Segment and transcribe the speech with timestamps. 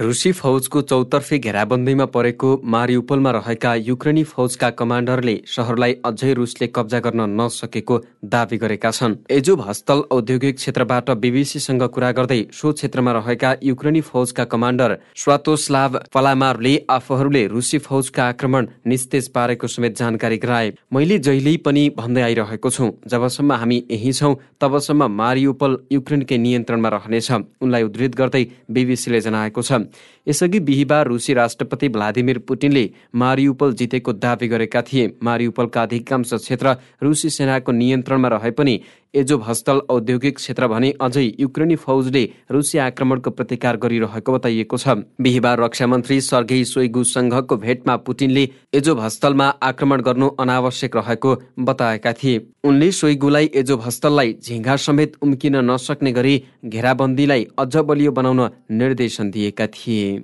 [0.00, 7.26] रुसी फौजको चौतर्फी घेराबन्दीमा परेको मारिउपलमा रहेका युक्रेनी फौजका कमान्डरले सहरलाई अझै रुसले कब्जा गर्न
[7.40, 14.00] नसकेको दावी गरेका छन्। एजोभ हस्तल औद्योगिक क्षेत्रबाट बिबिसीसँग कुरा गर्दै सो क्षेत्रमा रहेका युक्रेनी
[14.02, 21.56] फौजका कमान्डर स्वातोस्लाभ पलामारले आफूहरूले रुसी फौजका आक्रमण निस्तेज पारेको समेत जानकारी गराए। मैले जहिल्यै
[21.66, 27.30] पनि भन्दै आइरहेको छु जबसम्म हामी यही छौँ तबसम्म मारिउपल युक्रेनकै नियन्त्रणमा रहनेछ
[27.60, 29.84] उनलाई उद्धृत गर्दै बिबिसीले जनाएको छ।
[30.28, 37.30] यसअघि बिहिबार रुसी राष्ट्रपति भ्लादिमिर पुटिनले मारियुपल जितेको दावी गरेका थिए। मारियुपलका अधिकांश क्षेत्र रुसी
[37.30, 38.80] सेनाको नियन्त्रणमा रहे पनि
[39.14, 39.42] एजोभ
[39.90, 46.20] औद्योगिक क्षेत्र भने अझै युक्रेनी फौजले रुसी आक्रमणको प्रतिकार गरिरहेको बताइएको छ। बिहिबार रक्षा मन्त्री
[46.20, 53.50] सर्गेई सोइगु संघको भेटमा पुटिनले एजोभ हस्तलमा आक्रमण गर्नु अनावश्यक रहेको बताएका थिए। उनले सोइगुलाई
[53.54, 60.22] एजोभ हस्तललाई झिङ्गा समेत उम्किन नसक्ने गरी घेराबन्दीलाई अझ बलियो बनाउन निर्देशन दिएका थिए।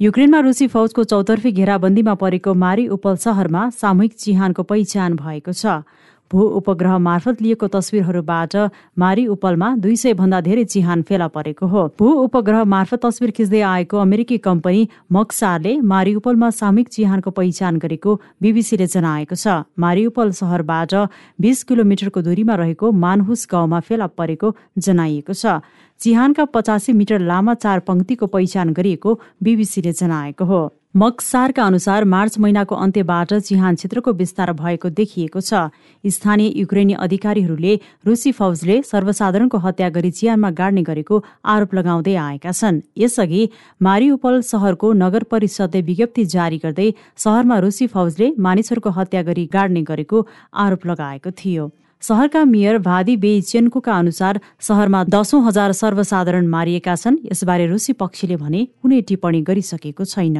[0.00, 5.88] युक्रेनमा रुसी फौजको चौतर्फी घेराबन्दीमा परेको मारी उपल सहरमा सामूहिक चिहानको पहिचान भएको छ।
[6.30, 8.56] भू उपग्रह मार्फत लिएको तस्विरहरूबाट
[8.98, 13.60] मारी उपलमा दुई सय भन्दा धेरै चिहान फेला परेको हो। भू उपग्रह मार्फत तस्विर खिच्दै
[13.62, 20.94] आएको अमेरिकी कम्पनी मक्सारले मारिउपलमा सामूहिक चिहानको पहिचान गरेको बिबिसीले जनाएको छ। मारिउपल सहरबाट
[21.40, 25.60] बिस किलोमिटरको दूरीमा रहेको मानहुस गाउँमा फेला परेको जनाइएको छ।
[26.00, 30.60] चिहानका पचासी मिटर लामा चार पंक्तिको पहिचान गरिएको बिबिसीले जनाएको हो।
[30.96, 35.68] मक्सारका अनुसार मार्च महिनाको अन्त्यबाट चिहान क्षेत्रको विस्तार भएको देखिएको छ।
[36.04, 37.74] स्थानीय युक्रेनी अधिकारीहरूले
[38.06, 43.48] रुसी फौजले सर्वसाधारणको हत्या गरी चिहानमा गाड्ने गरेको आरोप लगाउँदै आएका छन्। यसअघि
[43.82, 50.26] मारिउपल सहरको नगर परिषदले विज्ञप्ति जारी गर्दै सहरमा रुसी फौजले मानिसहरूको हत्या गरी गाड्ने गरेको
[50.56, 51.72] आरोप लगाएको थियो।
[52.02, 58.64] सहरका मेयर भादी बेचेन्कोका अनुसार सहरमा दसौं हजार सर्वसाधारण मारिएका छन्। यसबारे रुसी पक्षले भने
[58.82, 60.36] कुनै टिप्पणी गरिसकेको छैन।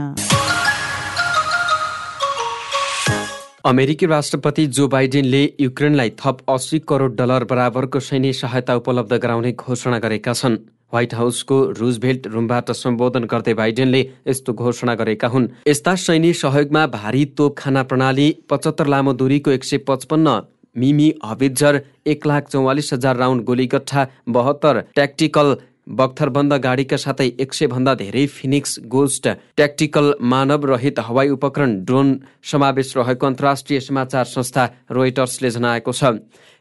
[3.66, 9.98] अमेरिकी राष्ट्रपति जो बाइडेनले युक्रेनलाई थप अस्सी करोड डलर बराबरको सैन्य सहायता उपलब्ध गराउने घोषणा
[9.98, 10.56] गरेका छन्।
[10.92, 17.24] व्हाइट हाउसको रुजभेल्ट रुमबाट सम्बोधन गर्दै बाइडेनले यस्तो घोषणा गरेका हुन्। यस्ता सैन्य सहयोगमा भारी
[17.36, 20.40] तोप खाना प्रणाली पचहत्तर लामो दूरीको एक सय पचपन्न
[20.76, 27.66] मिमी हविजर एक लाख चौवालिस हजार राउन्ड गोलीगट्ठा बहत्तर ट्याक्टिकल बख्तरबन्द गाडीका साथै एक सय
[27.72, 32.08] भन्दा धेरै फिनिक्स गोस्ट ट्याक्टिकल मानव रहित हवाई उपकरण ड्रोन
[32.42, 36.10] समावेश रहेको अन्तर्राष्ट्रिय समाचार संस्था रोइटर्सले जनाएको छ।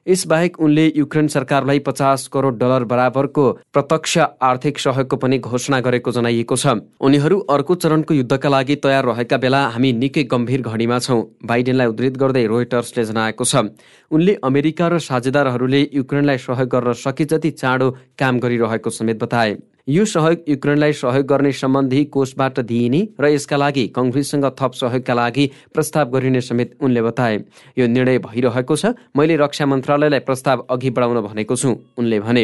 [0.08, 6.56] यसबाहेक उनले युक्रेन सरकारलाई पचास करोड डलर बराबरको प्रत्यक्ष आर्थिक सहयोगको पनि घोषणा गरेको जनाइएको
[6.56, 11.88] छ। उनीहरू अर्को चरणको युद्धका लागि तयार रहेका बेला हामी निकै गम्भीर घडीमा छौँ बाइडेनलाई
[11.88, 13.66] उद्धृत गर्दै रोइटर्सले जनाएको छ।
[14.12, 17.90] उनले अमेरिका र साझेदारहरूले युक्रेनलाई सहयोग गर्न सके जति चाँडो
[18.20, 23.86] काम गरिरहेको समेत बताए। यो सहयोग युक्रेनलाई सहयोग गर्ने सम्बन्धी कोषबाट दिइने र यसका लागि
[23.96, 27.38] कङ्ग्रेससँग थप सहयोगका लागि प्रस्ताव गरिने समेत उनले बताए।
[27.78, 32.44] यो निर्णय भइरहेको छ। मैले रक्षा मन्त्रालयलाई प्रस्ताव अघि बढाउन भनेको छु उनले भने।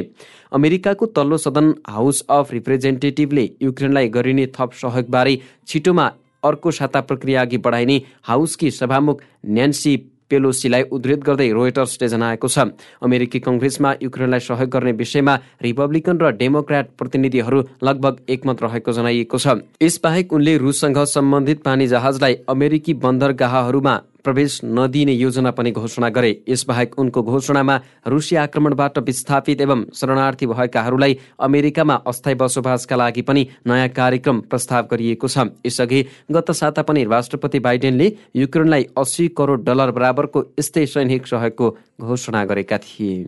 [0.53, 5.37] अमेरिकाको तल्लो सदन हाउस अफ रिप्रेजेन्टेटिभले युक्रेनलाई गरिने थप सहयोगबारे
[5.67, 6.05] छिटोमा
[6.45, 9.97] अर्को साता प्रक्रिया अघि बढाइने हाउसकी सभामुख न्यान्सी
[10.31, 12.57] पेलोसीलाई उद्धृत गर्दै रोयटर्सले जनाएको छ।
[13.01, 19.47] अमेरिकी कङ्ग्रेसमा युक्रेनलाई सहयोग गर्ने विषयमा रिपब्लिकन र डेमोक्राट प्रतिनिधिहरू लगभग एकमत रहेको जनाइएको छ।
[19.81, 26.97] यसबाहेक उनले रुससँग सम्बन्धित पानी जहाजलाई अमेरिकी बन्दरगाहहरूमा प्रवेश नदिने योजना पनि घोषणा गरे। यसबाहेक
[26.99, 27.77] उनको घोषणामा
[28.07, 35.27] रुसी आक्रमणबाट विस्थापित एवं शरणार्थी भएकाहरूलाई अमेरिकामा अस्थायी बसोबासका लागि पनि नयाँ कार्यक्रम प्रस्ताव गरिएको
[35.27, 41.75] छ। यसअघि गत साता पनि राष्ट्रपति बाइडेनले युक्रेनलाई अस्सी करोड डलर बराबरको यस्तै सैनिक सहयोगको
[42.01, 43.25] घोषणा गरेका थिए।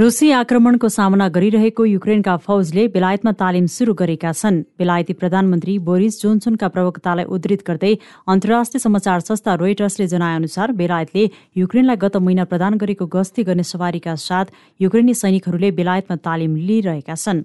[0.00, 6.68] रुसी आक्रमणको सामना गरिरहेको युक्रेनका फौजले बेलायतमा तालिम शुरू गरेका छन्। बेलायती प्रधानमन्त्री बोरिस जोन्सनका
[6.72, 7.92] प्रवक्तालाई उद्धृत गर्दै
[8.26, 11.24] अन्तर्राष्ट्रिय समाचार संस्था रोइटर्सले जनाएअनुसार बेलायतले
[11.56, 17.44] युक्रेनलाई गत महिना प्रदान गरेको गस्ती गर्ने सवारीका साथ युक्रेनी सैनिकहरूले बेलायतमा तालिम लिइरहेका छन्।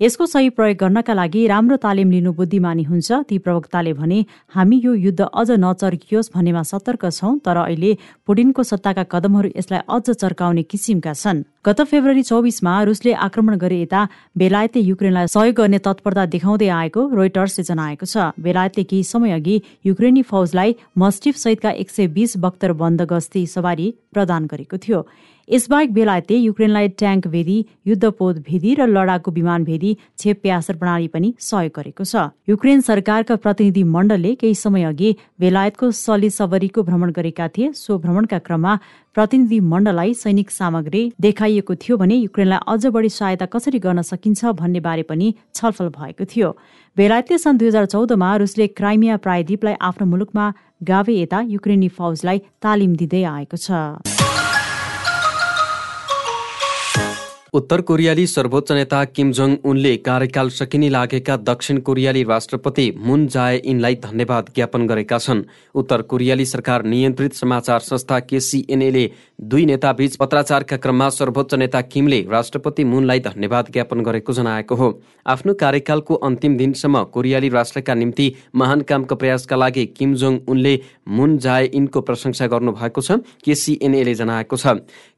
[0.00, 4.18] यसको सही प्रयोग गर्नका लागि राम्रो तालिम लिनु बुद्धिमानी हुन्छ। ती प्रवक्ताले भने
[4.52, 7.96] हामी यो युद्ध अझ नचर्कियोस् भन्नेमा सतर्क छौं तर अहिले
[8.26, 14.00] पुडिनको सत्ताका कदमहरू यसलाई अझ चर्काउने किसिमका छन्। गत फेब्रुअरी चौबिसमा रुसले आक्रमण गरे यता
[14.36, 19.56] बेलायतले युक्रेनलाई सहयोग गर्ने तत्परता देखाउँदै आएको रोइटर्सले जनाएको छ। बेलायतले केही समय अघि
[19.86, 25.00] युक्रेनी फौजलाई मस्टिफ सहितका एक सय बिस बख्तर बन्द गस्ती सवारी प्रदान गरेको थियो।
[25.48, 27.56] यसबाहेक बेलायतले युक्रेनलाई ट्याङ्क भेदी
[27.86, 33.82] युद्धपोत भेदी र लडाकु विमान भेदी क्षेप्यास्त्र प्रणाली पनि सहयोग गरेको छ। युक्रेन सरकारका प्रतिनिधि
[33.94, 35.10] मण्डलले केही समय अघि
[35.40, 38.74] बेलायतको सली सबरीको भ्रमण गरेका थिए। सो भ्रमणका क्रममा
[39.14, 44.80] प्रतिनिधि मण्डललाई सैनिक सामग्री देखाइएको थियो भने युक्रेनलाई अझ बढी सहायता कसरी गर्न सकिन्छ भन्ने
[44.80, 46.50] बारे पनि छलफल भएको थियो।
[46.96, 50.52] बेलायतले सन् दुई हजार चौधमा रुसले क्राइमिया प्रायद्वीपलाई आफ्नो मुलुकमा
[50.90, 54.15] गावे यता युक्रेनी फौजलाई तालिम दिँदै आएको छ।
[57.56, 63.56] उत्तर कोरियाली सर्वोच्च नेता किम जोङ उनले कार्यकाल सकिने लागेका दक्षिण कोरियाली राष्ट्रपति मुन जाए
[63.64, 65.42] इनलाई धन्यवाद ज्ञापन गरेका छन्।
[65.74, 69.04] उत्तर कोरियाली सरकार नियन्त्रित समाचार संस्था केसिएनएले
[69.38, 74.88] दुई नेताबीच पत्राचारका क्रममा सर्वोच्च नेता किमले राष्ट्रपति मुनलाई धन्यवाद ज्ञापन गरेको जनाएको हो।
[75.26, 81.36] आफ्नो कार्यकालको अन्तिम दिनसम्म कोरियाली राष्ट्रका निम्ति महान कामको प्रयासका लागि किम जोङ उनले मुन
[81.38, 84.66] जाए इनको प्रशंसा गर्नुभएको छ केसिएनएले जनाएको छ।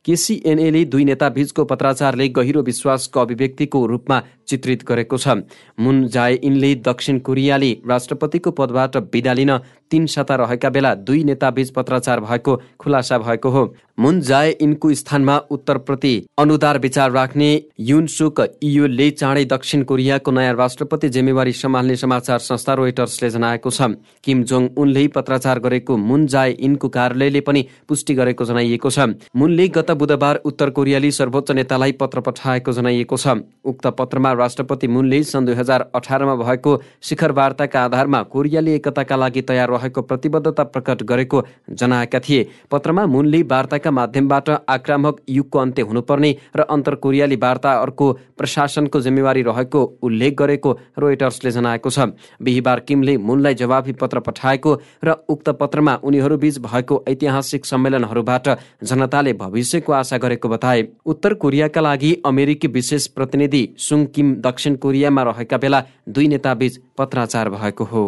[0.05, 5.47] केसिएनएले दुई नेता बीचको पत्राचारले गहिरो विश्वासको अभिव्यक्तिको रूपमा चित्रित गरेको छ।
[5.79, 9.59] मुन जाए इनले दक्षिण कोरियाली राष्ट्रपतिको पदबाट विदा लिन
[9.91, 13.65] तीन सता रहेका बेला दुई नेताबीच पत्राचार भएको खुलासा भएको हो।
[13.99, 17.49] मुन जाए इनको स्थानमा उत्तरप्रति अनुदार विचार राख्ने
[17.81, 23.89] युन सुक इयोले चाँडै दक्षिण कोरियाको नयाँ राष्ट्रपति जिम्मेवारी सम्हाल्ने समाचार संस्था रोइटर्सले जनाएको छ।
[24.25, 29.67] किम जोङ उनले पत्राचार गरेको मुन जाए इनको कार्यालयले पनि पुष्टि गरेको जनाइएको छ। मुनले
[29.69, 35.47] गत बुधबार उत्तर कोरियाली सर्वोच्च नेतालाई पत्र पठाएको जनाइएको छ। उक्त पत्रमा राष्ट्रपति मुनले सन्
[35.47, 41.45] दुई हजार अठारमा भएको शिखर वार्ताका आधारमा कोरियाली एकताका लागि तयार रहेको प्रतिबद्धता प्रकट गरेको
[41.73, 49.01] जनाएका थिए। पत्रमा मुनले वार्ताका माध्यमबाट आक्रामक युगको अन्त्य हुनुपर्ने र अन्तर कोरियाली वार्ताहरूको प्रशासनको
[49.01, 51.99] जिम्मेवारी रहेको उल्लेख गरेको रोइटर्सले जनाएको छ।
[52.43, 54.75] बिहिबार किमले मुनलाई जवाबी पत्र पठाएको
[55.05, 58.49] र उक्त पत्रमा उनीहरूबीच भएको ऐतिहासिक सम्मेलनहरूबाट
[58.85, 65.23] जनताले भविष्यको आशा गरेको बताए। उत्तर कोरियाका लागि अमेरिकी विशेष प्रतिनिधि सुङ किम दक्षिण कोरियामा
[65.23, 68.07] रहेका बेला दुई नेताबीच पत्राचार भएको हो।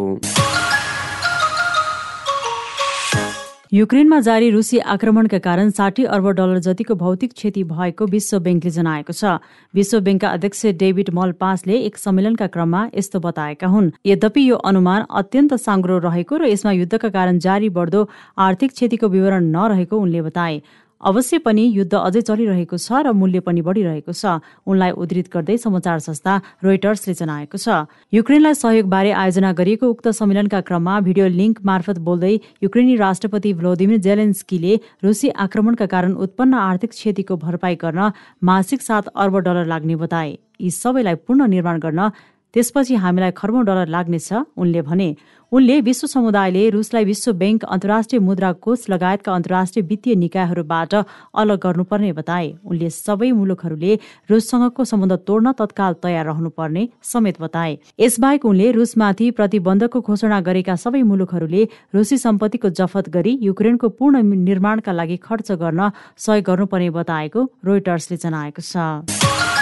[3.73, 9.13] युक्रेनमा जारी रुसी आक्रमणका कारण साठी अर्ब डलर जतिको भौतिक क्षति भएको विश्व ब्याङ्कले जनाएको
[9.13, 9.39] छ।
[9.73, 15.05] विश्व ब्याङ्कका अध्यक्ष डेभिड मल पासले एक सम्मेलनका क्रममा यस्तो बताएका हुन्। यद्यपि यो अनुमान
[15.15, 18.01] अत्यन्त साङ्ग्रो रहेको र यसमा युद्धका कारण जारी बढ्दो
[18.43, 20.61] आर्थिक क्षतिको विवरण नरहेको उनले बताए।
[21.01, 25.99] अवश्य पनि युद्ध अझै चलिरहेको छ र मूल्य पनि बढिरहेको छ। उनलाई उद्धित गर्दै समाचार
[25.99, 26.33] संस्था
[26.63, 32.33] रोइटर्सले जनाएको छ। युक्रेनलाई सहयोगबारे आयोजना गरिएको उक्त सम्मेलनका क्रममा भिडियो लिङ्क मार्फत बोल्दै
[32.63, 38.11] युक्रेनी राष्ट्रपति भ्लोदिमिर जेलेन्स्कीले रुसी आक्रमणका कारण उत्पन्न आर्थिक क्षतिको भरपाई गर्न
[38.43, 42.09] मासिक सात अर्ब डलर लाग्ने बताए। यी सबैलाई पूर्ण निर्माण गर्न
[42.53, 45.15] त्यसपछि हामीलाई खर्बौं डलर लाग्नेछ उनले भने।
[45.51, 52.11] उनले विश्व समुदायले रुसलाई विश्व ब्याङ्क अन्तर्राष्ट्रिय मुद्रा कोष लगायतका अन्तर्राष्ट्रिय वित्तीय निकायहरूबाट अलग गर्नुपर्ने
[52.13, 53.95] बताए। उनले सबै मुलुकहरूले
[54.29, 61.01] रुससँगको सम्बन्ध तोड्न तत्काल तयार रहनुपर्ने समेत बताए। यसबाहेक उनले रुसमाथि प्रतिबन्धको घोषणा गरेका सबै
[61.03, 68.17] मुलुकहरूले रुसी सम्पत्तिको जफत गरी युक्रेनको पूर्ण निर्माणका लागि खर्च गर्न सहयोग गर्नुपर्ने बताएको रोइटर्सले
[68.23, 69.60] जनाएको छ।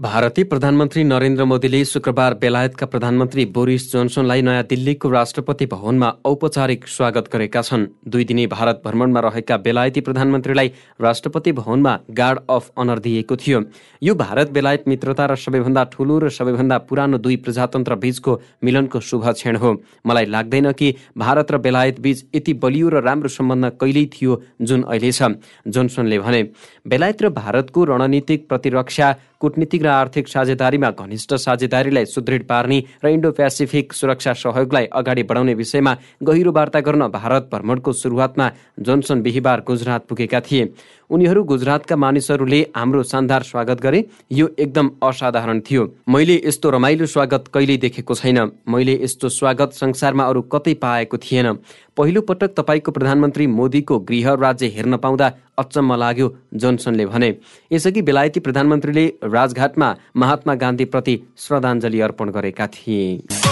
[0.00, 7.30] भारतीय प्रधानमन्त्री नरेन्द्र मोदीले शुक्रबार बेलायतका प्रधानमन्त्री बोरिस जोन्सनलाई नयाँ दिल्लीको राष्ट्रपति भवनमा औपचारिक स्वागत
[7.32, 13.36] गरेका छन्। दुई दिने भारत भ्रमणमा रहेका बेलायती प्रधानमन्त्रीलाई राष्ट्रपति भवनमा गार्ड अफ अनर दिएको
[13.36, 13.60] थियो।
[14.02, 19.24] यो भारत बेलायत मित्रता र सबैभन्दा ठूलो र सबैभन्दा पुरानो दुई प्रजातन्त्र बीचको मिलनको शुभ
[19.30, 19.72] क्षण हो।
[20.06, 24.82] मलाई लाग्दैन कि भारत र बेलायत बीच यति बलियो र राम्रो सम्बन्ध कहिल्यै थियो जुन
[24.82, 25.32] अहिले छ
[25.66, 26.42] जोन्सनले भने।
[26.84, 33.30] बेलायत र भारतको रणनीतिक प्रतिरक्षा कूटनीतिक र आर्थिक साझेदारीमा घनिष्ठ साझेदारीलाई सुदृढ पार्ने र इन्डो
[33.30, 38.46] पेसिफिक सुरक्षा सहयोगलाई अगाडि बढाउने विषयमा गहिरो वार्ता गर्न भारत भ्रमणको सुरुवातमा
[38.80, 40.64] जोन्सन बिहिबार गुजरात पुगेका थिए।
[41.10, 47.44] उनीहरू गुजरातका मानिसहरूले हाम्रो शानदार स्वागत गरे। यो एकदम असाधारण थियो। मैले यस्तो रमाइलो स्वागत
[47.54, 51.52] कहिल्यै देखेको छैन। मैले यस्तो स्वागत संसारमा अरू कतै पाएको थिएन।
[51.96, 57.34] पहिलो पटक तपाईँको प्रधानमन्त्री मोदीको गृह राज्य हेर्न पाउँदा अचम्म लाग्यो जोन्सनले भने।
[57.70, 63.45] यसअघि बेलायती प्रधानमन्त्रीले राजघाटमा महात्मा गान्धीप्रति श्रद्धाञ्जली अर्पण गरेका थिए।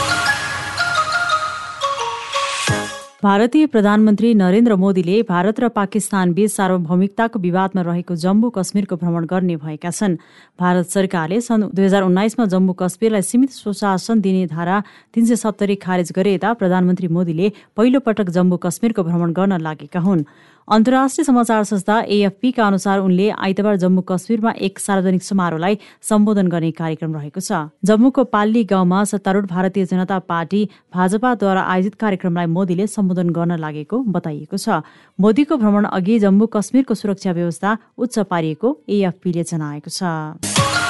[3.25, 9.57] भारतीय प्रधानमन्त्री नरेन्द्र मोदीले भारत र पाकिस्तान बीच सार्वभौमिकताको विवादमा रहेको जम्मू कश्मीरको भ्रमण गर्ने
[9.57, 10.17] भएका छन्।
[10.61, 14.83] भारत सरकारले सन् दुई हजार उन्नाइसमा जम्मू कश्मीरलाई सीमित सुशासन दिने धारा
[15.15, 20.01] तीन सय सत्तरी खारेज गरे यता प्रधानमन्त्री मोदीले पहिलो पटक जम्मू कश्मीरको भ्रमण गर्न लागेका
[20.01, 20.29] हुन्।
[20.69, 27.15] अन्तर्राष्ट्रिय समाचार संस्था एएफपीका अनुसार उनले आइतबार जम्मू कश्मीरमा एक सार्वजनिक समारोहलाई सम्बोधन गर्ने कार्यक्रम
[27.15, 33.59] रहेको छ। जम्मूको पाल्ली गाउँमा सत्तारूढ भारतीय जनता पार्टी भाजपाद्वारा आयोजित कार्यक्रमलाई मोदीले सम्बोधन गर्न
[33.61, 34.81] लागेको बताइएको छ।
[35.19, 40.84] मोदीको भ्रमण अघि जम्मू कश्मीरको सुरक्षा व्यवस्था उच्च पारिएको एएफपीले जनाएको छ।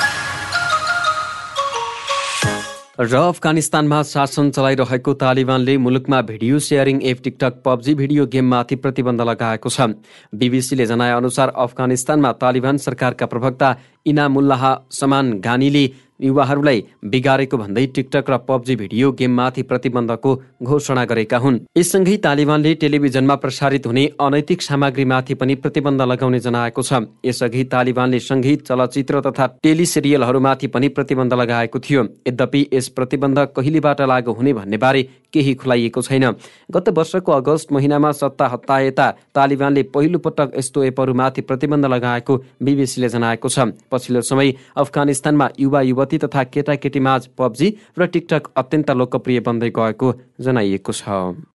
[2.95, 9.69] र अफगानिस्तानमा शासन चलाइरहेको तालिबानले मुलुकमा video sharing app TikTok PUBG video गेममाथि प्रतिबन्ध लगाएको
[9.69, 9.99] छ।
[10.33, 13.75] बिबिसीले जनाए अनुसार अफगानिस्तानमा तालिबान सरकारका प्रवक्ता
[14.07, 14.63] इनामुल्लाह
[14.95, 15.85] समान गानीले
[16.25, 20.31] युवाहरूलाई बिगारेको भन्दै टिकटक र पब्जी भिडियो गेममाथि प्रतिबन्धको
[20.63, 26.93] घोषणा गरेका हुन्। यससँगै तालिबानले टेलिभिजनमा प्रसारित हुने अनैतिक सामग्रीमाथि पनि प्रतिबन्ध लगाउने जनाएको छ।
[27.25, 34.33] यसअघि तालिबानले सङ्गीत चलचित्र तथा टेलिसिरियलहरूमाथि पनि प्रतिबन्ध लगाएको थियो। यद्यपि यस प्रतिबन्ध कहिलेबाट लागू
[34.33, 35.03] हुने भन्ने बारे
[35.33, 36.25] केही खुलाइएको छैन।
[36.71, 43.49] गत वर्षको अगस्त महिनामा सत्ता हत्ताएता तालिबानले पहिलो पटक यस्तो एपहरूमाथि प्रतिबन्ध लगाएको बिबिसीले जनाएको
[43.49, 43.59] छ।
[43.91, 45.81] पछिल्लो समय अफगानिस्तानमा युवा
[46.15, 47.69] युवती तथा केटाकेटीमाझ पब्जी
[47.99, 51.35] र टिकटक अत्यन्त लोकप्रिय बन्दै गएको जनाइएको छ।